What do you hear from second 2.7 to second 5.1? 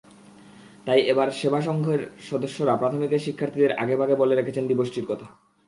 প্রাথমিকের শিক্ষার্থীদের আগেভাগে বলে রেখেছেন দিবসটির